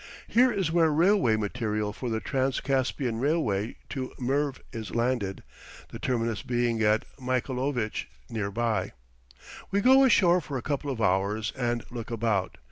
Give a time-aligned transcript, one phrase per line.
[0.27, 5.43] Here is where railway material for the Transcaspian railway to Merv is landed,
[5.89, 8.93] the terminus being at Michaelovich, near by.
[9.69, 12.57] We go ashore for a couple of hours and look about.